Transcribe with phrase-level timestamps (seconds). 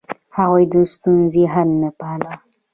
[0.37, 2.33] هغوی د ستونزې حل نه پاله.